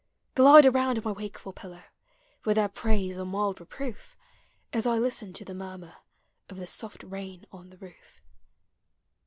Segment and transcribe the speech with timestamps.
[0.33, 1.83] —Glide around my wakeful pillow,
[2.43, 4.17] With their praise or mild reproof.
[4.73, 5.93] As I listen to the murmur
[6.49, 8.19] Of the soft rain on the roof.